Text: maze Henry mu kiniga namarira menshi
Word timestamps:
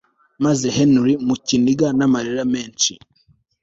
maze 0.45 0.65
Henry 0.77 1.13
mu 1.27 1.35
kiniga 1.47 1.87
namarira 1.97 2.43
menshi 2.53 2.91